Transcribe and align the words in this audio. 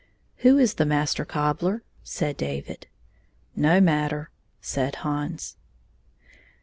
"Who 0.37 0.57
is 0.57 0.73
the 0.73 0.85
Master 0.87 1.25
Cobbler?" 1.25 1.83
said 2.01 2.35
David. 2.35 2.87
"No 3.55 3.79
matter," 3.79 4.31
said 4.59 4.95
Hans. 5.05 5.57